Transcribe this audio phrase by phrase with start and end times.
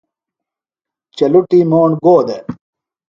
[1.17, 2.43] چلٹُی موݨ گودےۡ؟